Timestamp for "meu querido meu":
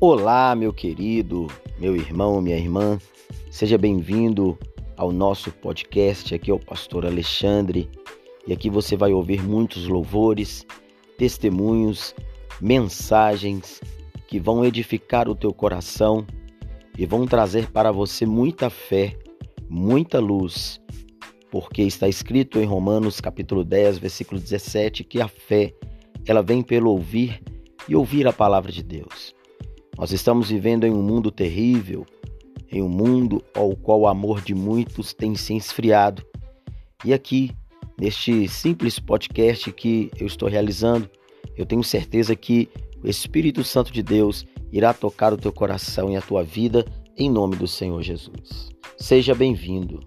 0.54-1.96